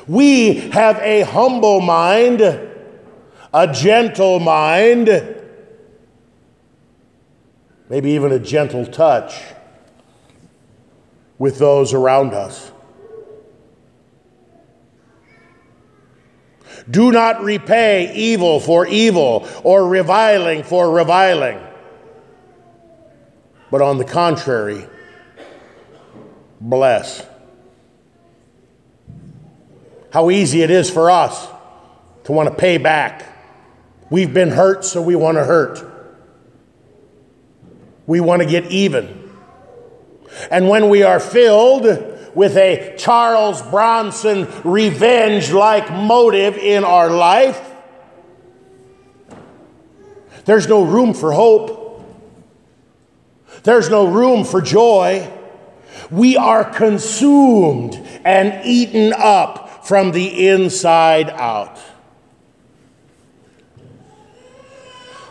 we 0.07 0.55
have 0.71 0.99
a 0.99 1.23
humble 1.23 1.81
mind, 1.81 2.41
a 2.41 3.73
gentle 3.73 4.41
mind, 4.41 5.09
maybe 7.93 8.13
even 8.13 8.33
a 8.33 8.39
gentle 8.39 8.87
touch 8.87 9.39
with 11.37 11.59
those 11.59 11.93
around 11.93 12.33
us. 12.33 12.73
Do 16.91 17.13
not 17.13 17.43
repay 17.43 18.15
evil 18.15 18.61
for 18.61 18.87
evil 18.87 19.47
or 19.63 19.87
reviling 19.87 20.63
for 20.63 20.91
reviling. 20.91 21.61
But 23.71 23.83
on 23.83 23.99
the 23.99 24.07
contrary, 24.07 24.87
bless. 26.63 27.27
How 30.15 30.31
easy 30.31 30.63
it 30.63 30.71
is 30.71 30.89
for 30.89 31.11
us 31.11 31.47
to 32.25 32.33
want 32.33 32.49
to 32.49 32.55
pay 32.55 32.79
back. 32.79 33.27
We've 34.09 34.33
been 34.33 34.49
hurt, 34.49 34.83
so 34.83 35.03
we 35.03 35.15
want 35.15 35.37
to 35.37 35.45
hurt. 35.45 35.92
We 38.07 38.21
want 38.21 38.43
to 38.43 38.49
get 38.49 38.67
even. 38.67 39.31
And 40.51 40.69
when 40.69 40.89
we 40.89 41.03
are 41.03 41.21
filled 41.21 41.85
with 42.35 42.57
a 42.57 42.95
Charles 42.99 43.63
Bronson 43.63 44.49
revenge 44.65 45.53
like 45.53 45.91
motive 45.91 46.57
in 46.57 46.85
our 46.85 47.11
life, 47.11 47.61
there's 50.45 50.67
no 50.67 50.83
room 50.83 51.15
for 51.15 51.33
hope. 51.33 51.81
There's 53.63 53.89
no 53.89 54.07
room 54.07 54.45
for 54.45 54.61
joy. 54.61 55.31
We 56.11 56.37
are 56.37 56.65
consumed 56.65 57.95
and 58.25 58.65
eaten 58.65 59.13
up 59.17 59.87
from 59.87 60.13
the 60.13 60.49
inside 60.49 61.31
out. 61.31 61.79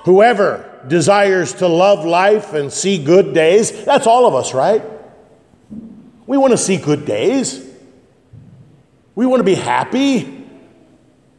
Whoever 0.04 0.71
desires 0.88 1.54
to 1.56 1.68
love 1.68 2.06
life 2.06 2.54
and 2.54 2.72
see 2.72 3.04
good 3.04 3.34
days, 3.34 3.86
that's 3.86 4.08
all 4.08 4.26
of 4.26 4.36
us, 4.36 4.54
right? 4.54 4.84
We 6.28 6.38
want 6.38 6.52
to 6.52 6.58
see 6.58 6.78
good 6.78 7.06
days. 7.06 7.68
We 9.16 9.26
want 9.26 9.40
to 9.42 9.46
be 9.46 9.56
happy. 9.56 10.46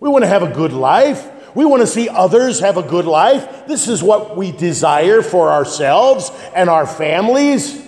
We 0.01 0.09
want 0.09 0.25
to 0.25 0.29
have 0.29 0.43
a 0.43 0.53
good 0.53 0.73
life. 0.73 1.29
We 1.55 1.65
want 1.65 1.83
to 1.83 1.87
see 1.87 2.09
others 2.09 2.61
have 2.61 2.77
a 2.77 2.83
good 2.83 3.05
life. 3.05 3.67
This 3.67 3.89
is 3.89 4.03
what 4.03 4.37
we 4.37 4.53
desire 4.53 5.23
for 5.23 5.51
ourselves 5.51 6.31
and 6.55 6.69
our 6.71 6.87
families. 6.87 7.81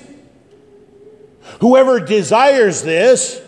Whoever 1.61 2.01
desires 2.01 2.83
this 2.83 3.40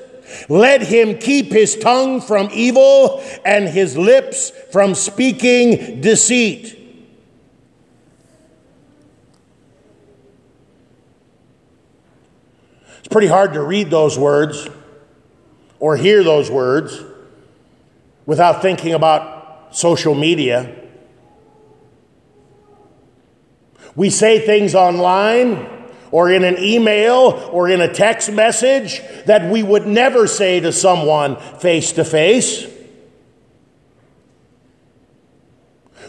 let 0.49 0.83
him 0.83 1.19
keep 1.19 1.53
his 1.53 1.77
tongue 1.77 2.21
from 2.21 2.49
evil 2.53 3.23
and 3.45 3.69
his 3.69 3.97
lips 3.97 4.51
from 4.73 4.95
speaking 4.95 6.01
deceit. 6.01 6.73
It's 12.99 13.06
pretty 13.17 13.29
hard 13.29 13.55
to 13.55 13.63
read 13.63 13.89
those 13.89 14.19
words 14.19 14.69
or 15.79 15.97
hear 15.97 16.23
those 16.23 16.51
words 16.51 17.03
without 18.27 18.61
thinking 18.61 18.93
about 18.93 19.75
social 19.75 20.15
media. 20.15 20.77
We 23.95 24.11
say 24.11 24.39
things 24.41 24.75
online 24.75 25.67
or 26.11 26.31
in 26.31 26.45
an 26.45 26.59
email 26.59 27.49
or 27.53 27.71
in 27.71 27.81
a 27.81 27.91
text 27.91 28.31
message 28.31 29.01
that 29.25 29.51
we 29.51 29.63
would 29.63 29.87
never 29.87 30.27
say 30.27 30.61
to 30.61 30.71
someone 30.71 31.37
face 31.37 31.93
to 31.93 32.05
face. 32.05 32.67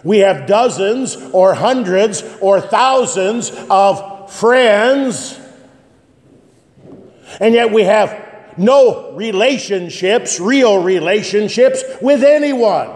We 0.03 0.17
have 0.17 0.45
dozens 0.45 1.15
or 1.31 1.53
hundreds 1.53 2.21
or 2.41 2.59
thousands 2.59 3.51
of 3.69 4.29
friends, 4.29 5.39
and 7.39 7.53
yet 7.53 7.71
we 7.71 7.83
have 7.83 8.57
no 8.57 9.11
relationships, 9.13 10.39
real 10.39 10.81
relationships 10.81 11.83
with 12.01 12.23
anyone. 12.23 12.91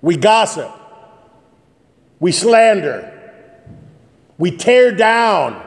We 0.00 0.16
gossip. 0.16 0.70
We 2.20 2.32
slander. 2.32 3.14
We 4.38 4.56
tear 4.56 4.92
down 4.92 5.64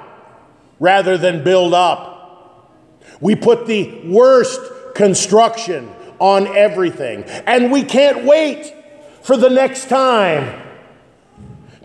rather 0.80 1.18
than 1.18 1.44
build 1.44 1.74
up. 1.74 2.74
We 3.20 3.36
put 3.36 3.68
the 3.68 4.08
worst 4.08 4.60
construction 4.96 5.94
on 6.20 6.48
everything. 6.48 7.24
And 7.24 7.72
we 7.72 7.84
can't 7.84 8.26
wait 8.26 8.74
for 9.22 9.36
the 9.36 9.50
next 9.50 9.90
time 9.90 10.62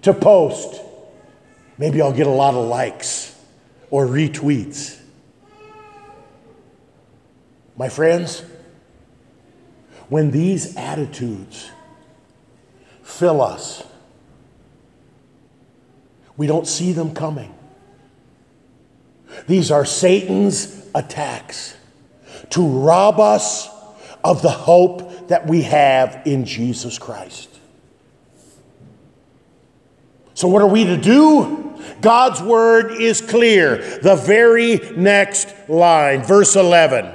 to 0.02 0.14
post. 0.14 0.82
Maybe 1.78 2.00
I'll 2.00 2.12
get 2.12 2.26
a 2.26 2.30
lot 2.30 2.54
of 2.54 2.66
likes 2.66 3.34
or 3.90 4.06
retweets. 4.06 4.98
My 7.76 7.88
friends, 7.88 8.42
when 10.08 10.30
these 10.30 10.76
attitudes 10.76 11.70
fill 13.02 13.42
us, 13.42 13.82
we 16.36 16.46
don't 16.46 16.66
see 16.66 16.92
them 16.92 17.14
coming. 17.14 17.54
These 19.46 19.70
are 19.70 19.84
Satan's 19.84 20.86
attacks 20.94 21.76
to 22.50 22.66
rob 22.66 23.20
us 23.20 23.68
of 24.24 24.42
the 24.42 24.50
hope 24.50 25.28
that 25.28 25.46
we 25.46 25.62
have 25.62 26.22
in 26.24 26.44
Jesus 26.44 26.98
Christ. 26.98 27.55
So, 30.36 30.48
what 30.48 30.60
are 30.60 30.68
we 30.68 30.84
to 30.84 30.98
do? 30.98 31.74
God's 32.02 32.42
word 32.42 32.92
is 32.92 33.22
clear. 33.22 33.78
The 34.00 34.16
very 34.16 34.76
next 34.94 35.48
line, 35.66 36.22
verse 36.24 36.56
11. 36.56 37.10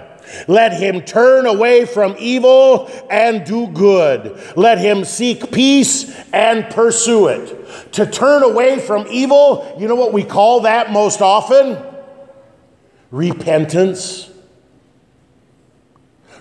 Let 0.47 0.73
him 0.73 1.01
turn 1.01 1.45
away 1.45 1.85
from 1.85 2.15
evil 2.17 2.89
and 3.11 3.45
do 3.45 3.67
good. 3.67 4.41
Let 4.57 4.79
him 4.79 5.05
seek 5.05 5.51
peace 5.51 6.11
and 6.33 6.67
pursue 6.73 7.27
it. 7.27 7.91
To 7.93 8.07
turn 8.07 8.41
away 8.41 8.79
from 8.79 9.05
evil, 9.07 9.75
you 9.77 9.87
know 9.87 9.93
what 9.93 10.13
we 10.13 10.23
call 10.23 10.61
that 10.61 10.91
most 10.91 11.21
often? 11.21 11.77
Repentance. 13.11 14.31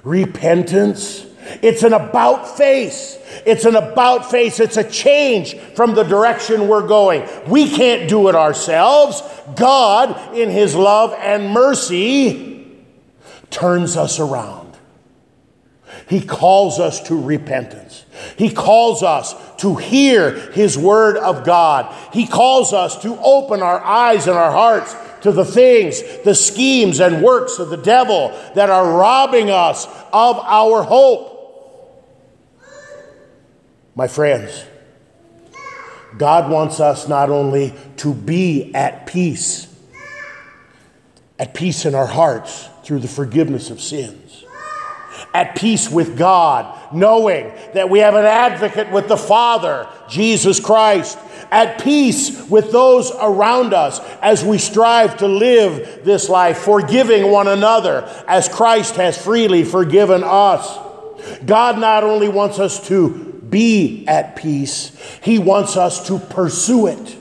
Repentance. 0.03 1.27
It's 1.63 1.83
an 1.83 1.93
about 1.93 2.57
face. 2.57 3.19
It's 3.47 3.65
an 3.65 3.77
about 3.77 4.31
face. 4.31 4.61
It's 4.61 4.77
a 4.77 4.89
change 4.89 5.55
from 5.55 5.95
the 5.95 6.03
direction 6.03 6.69
we're 6.69 6.87
going. 6.87 7.29
We 7.49 7.69
can't 7.69 8.09
do 8.09 8.29
it 8.29 8.35
ourselves. 8.35 9.23
God, 9.57 10.37
in 10.37 10.51
His 10.51 10.75
love 10.75 11.15
and 11.19 11.51
mercy, 11.51 12.67
turns 13.51 13.97
us 13.97 14.21
around. 14.21 14.77
He 16.09 16.21
calls 16.21 16.81
us 16.81 17.01
to 17.05 17.21
repentance. 17.21 18.05
He 18.37 18.51
calls 18.51 19.03
us 19.03 19.35
to 19.59 19.77
hear 19.77 20.33
His 20.53 20.77
Word 20.77 21.17
of 21.17 21.45
God. 21.45 21.95
He 22.13 22.27
calls 22.27 22.73
us 22.73 23.01
to 23.03 23.17
open 23.21 23.63
our 23.63 23.81
eyes 23.81 24.27
and 24.27 24.37
our 24.37 24.51
hearts 24.51 24.95
to 25.23 25.33
the 25.33 25.45
things, 25.45 26.03
the 26.25 26.35
schemes, 26.35 27.01
and 27.01 27.23
works 27.23 27.59
of 27.59 27.71
the 27.71 27.77
devil 27.77 28.31
that 28.55 28.71
are 28.71 28.99
robbing 28.99 29.51
us 29.51 29.87
of 30.13 30.39
our 30.39 30.83
hope. 30.83 31.30
My 34.01 34.09
friends, 34.09 34.65
God 36.17 36.51
wants 36.51 36.81
us 36.81 37.07
not 37.07 37.29
only 37.29 37.75
to 37.99 38.15
be 38.15 38.75
at 38.75 39.05
peace, 39.07 39.69
at 41.39 41.53
peace 41.53 41.85
in 41.85 41.95
our 41.95 42.07
hearts 42.07 42.67
through 42.83 43.01
the 43.01 43.09
forgiveness 43.09 43.69
of 43.69 43.79
sins, 43.79 44.47
at 45.35 45.55
peace 45.55 45.91
with 45.91 46.17
God, 46.17 46.95
knowing 46.95 47.53
that 47.75 47.91
we 47.91 47.99
have 47.99 48.15
an 48.15 48.25
advocate 48.25 48.91
with 48.91 49.07
the 49.07 49.19
Father, 49.19 49.87
Jesus 50.09 50.61
Christ, 50.61 51.19
at 51.51 51.83
peace 51.83 52.49
with 52.49 52.73
those 52.73 53.13
around 53.21 53.75
us 53.75 54.01
as 54.23 54.43
we 54.43 54.57
strive 54.57 55.19
to 55.19 55.29
live 55.29 56.07
this 56.07 56.31
life, 56.31 56.57
forgiving 56.57 57.31
one 57.31 57.49
another 57.49 58.09
as 58.27 58.49
Christ 58.49 58.97
has 58.97 59.23
freely 59.23 59.63
forgiven 59.63 60.23
us. 60.25 60.79
God 61.45 61.79
not 61.79 62.03
only 62.03 62.29
wants 62.29 62.59
us 62.59 62.89
to 62.89 63.27
be 63.51 64.07
at 64.07 64.37
peace. 64.37 64.97
He 65.23 65.39
wants 65.39 65.77
us 65.77 66.07
to 66.07 66.19
pursue 66.19 66.87
it. 66.87 67.17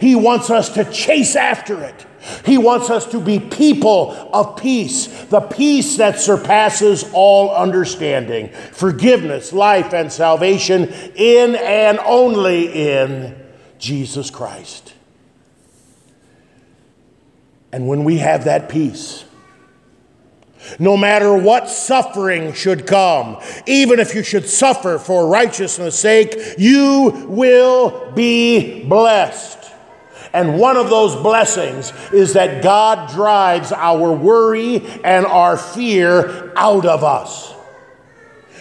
He 0.00 0.14
wants 0.14 0.50
us 0.50 0.70
to 0.70 0.84
chase 0.90 1.36
after 1.36 1.82
it. 1.82 2.06
He 2.44 2.58
wants 2.58 2.90
us 2.90 3.06
to 3.12 3.20
be 3.20 3.38
people 3.38 4.12
of 4.32 4.56
peace, 4.56 5.06
the 5.26 5.40
peace 5.40 5.96
that 5.98 6.18
surpasses 6.18 7.08
all 7.12 7.54
understanding, 7.54 8.48
forgiveness, 8.72 9.52
life, 9.52 9.94
and 9.94 10.12
salvation 10.12 10.92
in 11.14 11.54
and 11.54 11.98
only 12.00 12.90
in 12.90 13.36
Jesus 13.78 14.30
Christ. 14.30 14.94
And 17.72 17.86
when 17.86 18.04
we 18.04 18.18
have 18.18 18.44
that 18.44 18.68
peace, 18.68 19.24
no 20.78 20.96
matter 20.96 21.36
what 21.36 21.68
suffering 21.68 22.52
should 22.52 22.86
come, 22.86 23.40
even 23.66 23.98
if 23.98 24.14
you 24.14 24.22
should 24.22 24.48
suffer 24.48 24.98
for 24.98 25.28
righteousness' 25.28 25.98
sake, 25.98 26.36
you 26.58 27.26
will 27.28 28.12
be 28.12 28.84
blessed. 28.84 29.58
And 30.32 30.58
one 30.58 30.76
of 30.76 30.90
those 30.90 31.16
blessings 31.16 31.92
is 32.12 32.34
that 32.34 32.62
God 32.62 33.10
drives 33.10 33.72
our 33.72 34.12
worry 34.12 34.86
and 35.02 35.24
our 35.26 35.56
fear 35.56 36.52
out 36.56 36.84
of 36.84 37.02
us. 37.02 37.54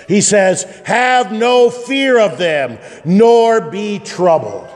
He 0.07 0.21
says, 0.21 0.63
Have 0.85 1.31
no 1.31 1.69
fear 1.69 2.19
of 2.19 2.37
them, 2.37 2.79
nor 3.03 3.69
be 3.69 3.99
troubled. 3.99 4.69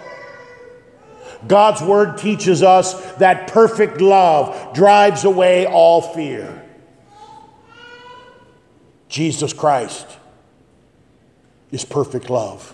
God's 1.48 1.82
word 1.82 2.17
teaches 2.17 2.62
us 2.62 2.94
that 3.13 3.48
perfect 3.48 4.00
love 4.02 4.74
drives 4.74 5.24
away 5.24 5.65
all 5.65 6.02
fear. 6.02 6.62
Jesus 9.12 9.52
Christ 9.52 10.08
is 11.69 11.84
perfect 11.84 12.30
love. 12.30 12.74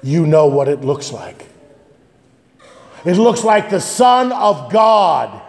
You 0.00 0.26
know 0.26 0.46
what 0.46 0.68
it 0.68 0.82
looks 0.82 1.12
like. 1.12 1.48
It 3.04 3.16
looks 3.16 3.42
like 3.42 3.68
the 3.68 3.80
Son 3.80 4.30
of 4.30 4.70
God 4.72 5.42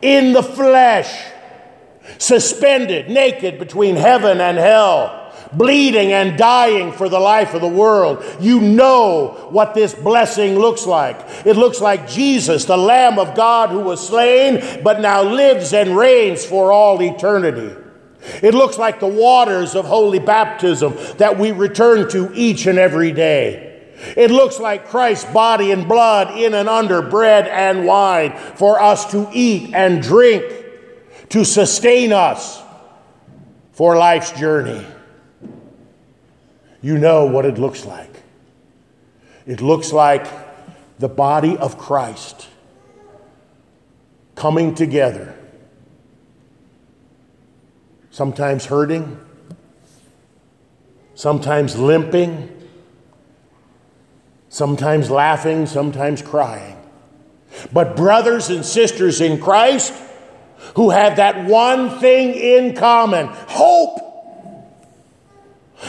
in 0.00 0.32
the 0.32 0.44
flesh, 0.44 1.12
suspended, 2.18 3.10
naked 3.10 3.58
between 3.58 3.96
heaven 3.96 4.40
and 4.40 4.58
hell, 4.58 5.34
bleeding 5.52 6.12
and 6.12 6.38
dying 6.38 6.92
for 6.92 7.08
the 7.08 7.18
life 7.18 7.52
of 7.52 7.62
the 7.62 7.68
world. 7.68 8.24
You 8.38 8.60
know 8.60 9.48
what 9.50 9.74
this 9.74 9.92
blessing 9.92 10.56
looks 10.56 10.86
like. 10.86 11.16
It 11.44 11.56
looks 11.56 11.80
like 11.80 12.08
Jesus, 12.08 12.64
the 12.64 12.76
Lamb 12.76 13.18
of 13.18 13.34
God 13.34 13.70
who 13.70 13.80
was 13.80 14.06
slain, 14.06 14.84
but 14.84 15.00
now 15.00 15.24
lives 15.24 15.72
and 15.72 15.96
reigns 15.96 16.44
for 16.44 16.70
all 16.70 17.02
eternity. 17.02 17.80
It 18.42 18.54
looks 18.54 18.78
like 18.78 19.00
the 19.00 19.06
waters 19.06 19.74
of 19.74 19.84
holy 19.84 20.18
baptism 20.18 20.94
that 21.18 21.38
we 21.38 21.52
return 21.52 22.08
to 22.10 22.32
each 22.34 22.66
and 22.66 22.78
every 22.78 23.12
day. 23.12 23.70
It 24.16 24.30
looks 24.30 24.58
like 24.58 24.88
Christ's 24.88 25.30
body 25.32 25.70
and 25.70 25.88
blood 25.88 26.38
in 26.38 26.54
and 26.54 26.68
under 26.68 27.02
bread 27.02 27.46
and 27.48 27.86
wine 27.86 28.36
for 28.56 28.80
us 28.80 29.10
to 29.12 29.28
eat 29.32 29.72
and 29.74 30.02
drink 30.02 30.44
to 31.30 31.44
sustain 31.44 32.12
us 32.12 32.62
for 33.72 33.96
life's 33.96 34.32
journey. 34.32 34.84
You 36.80 36.98
know 36.98 37.26
what 37.26 37.44
it 37.44 37.58
looks 37.58 37.84
like. 37.84 38.10
It 39.46 39.60
looks 39.60 39.92
like 39.92 40.26
the 40.98 41.08
body 41.08 41.56
of 41.56 41.78
Christ 41.78 42.48
coming 44.34 44.74
together 44.74 45.34
sometimes 48.14 48.66
hurting, 48.66 49.18
sometimes 51.16 51.76
limping, 51.76 52.48
sometimes 54.48 55.10
laughing, 55.10 55.66
sometimes 55.66 56.22
crying. 56.22 56.76
but 57.72 57.96
brothers 57.96 58.50
and 58.50 58.64
sisters 58.64 59.20
in 59.20 59.40
Christ 59.40 59.92
who 60.76 60.90
have 60.90 61.16
that 61.16 61.44
one 61.46 61.98
thing 61.98 62.34
in 62.34 62.76
common 62.76 63.26
hope. 63.26 63.98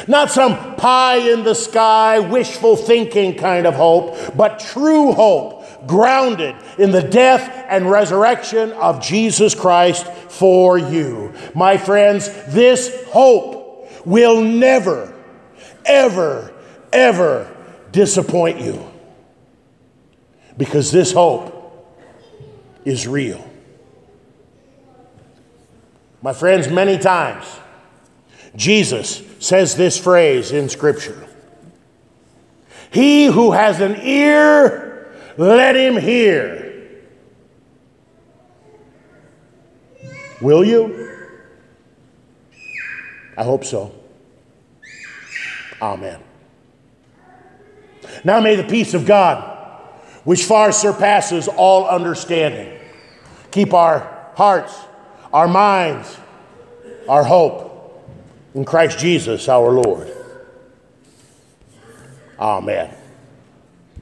Not 0.08 0.32
some 0.32 0.76
pie 0.78 1.18
in 1.18 1.44
the 1.44 1.54
sky, 1.54 2.18
wishful 2.20 2.76
thinking 2.76 3.36
kind 3.36 3.68
of 3.68 3.76
hope, 3.76 4.36
but 4.36 4.60
true 4.60 5.12
hope, 5.12 5.55
grounded 5.88 6.56
in 6.78 6.92
the 6.92 7.02
death 7.02 7.66
and 7.70 7.90
resurrection 7.90 8.72
of 8.74 9.02
Jesus 9.02 9.56
Christ 9.56 10.06
for 10.08 10.78
you. 10.78 11.34
My 11.54 11.78
friends, 11.78 12.30
this 12.48 13.06
hope 13.08 14.06
will 14.06 14.42
never, 14.42 15.14
ever, 15.86 16.54
ever 16.92 17.56
disappoint 17.92 18.60
you 18.60 18.86
because 20.58 20.92
this 20.92 21.12
hope 21.12 21.54
is 22.86 23.08
real. 23.08 23.50
My 26.22 26.34
friends, 26.34 26.68
many 26.70 26.98
times 26.98 27.46
Jesus 28.56 29.22
says 29.40 29.76
this 29.76 29.98
phrase 29.98 30.52
in 30.52 30.70
Scripture 30.70 31.28
He 32.92 33.26
who 33.26 33.52
has 33.52 33.82
an 33.82 33.98
ear, 34.02 34.95
let 35.38 35.76
him 35.76 35.98
hear. 35.98 36.66
Will 40.42 40.64
you? 40.64 41.18
I 43.38 43.44
hope 43.44 43.66
so. 43.66 43.94
Amen. 45.82 46.20
Now 48.24 48.40
may 48.40 48.56
the 48.56 48.64
peace 48.64 48.94
of 48.94 49.06
God, 49.06 49.44
which 50.24 50.46
far 50.46 50.72
surpasses 50.72 51.48
all 51.48 51.88
understanding, 51.88 52.80
keep 53.52 53.74
our 53.74 54.32
hearts, 54.36 54.76
our 55.34 55.48
minds, 55.48 56.18
our 57.08 57.24
hope 57.24 57.66
in 58.54 58.66
Christ 58.66 58.98
Jesus 59.00 59.48
our 59.50 59.70
Lord. 59.72 60.12
Amen. 62.40 62.96